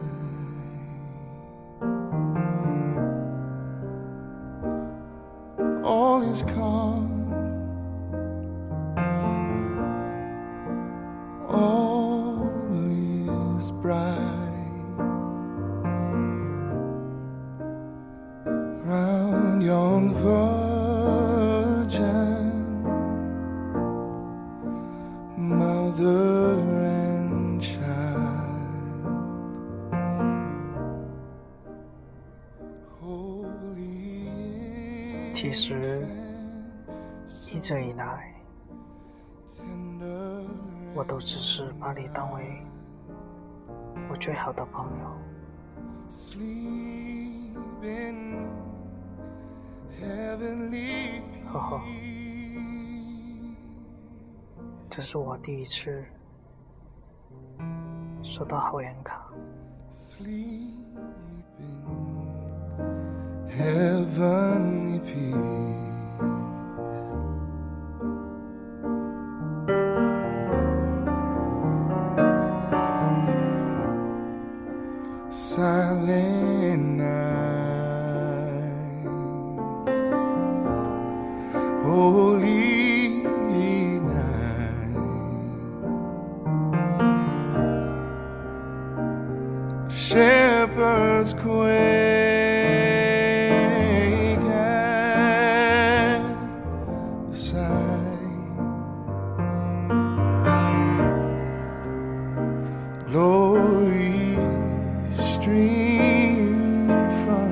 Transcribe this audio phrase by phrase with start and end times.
[5.82, 7.10] All is calm.
[11.48, 14.44] All is bright
[18.86, 20.53] round yon virgin
[25.96, 27.60] the rain
[35.32, 36.06] 其实
[37.52, 38.34] 一直以来，
[40.94, 42.62] 我都只是把你当为
[44.10, 45.04] 我最好的朋友。
[51.52, 51.80] 呵呵。
[54.96, 56.04] 这是我第一次
[58.22, 59.28] 收到好人卡。
[59.90, 60.70] Sleep
[61.58, 61.82] in
[63.50, 65.34] heavenly peace.
[75.28, 77.88] Silent night,
[81.82, 82.33] holy
[89.88, 91.64] Shepherds quake
[94.48, 96.22] at
[97.28, 98.18] the sight.
[103.10, 104.36] Glory
[105.16, 106.88] stream
[107.24, 107.50] from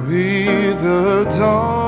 [0.07, 1.86] With the dawn.